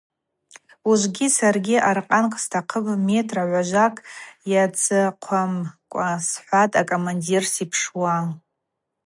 Ужвы 0.89 1.27
саргьи 1.37 1.77
аркъанкӏ 1.89 2.37
стахъыпӏ 2.43 2.91
метӏра 3.05 3.43
гӏважвакӏ 3.49 4.05
йацӏыхъвамкӏва,– 4.51 6.07
схӏватӏ 6.27 6.75
акомандир 6.81 7.43
сипшуа. 7.53 8.15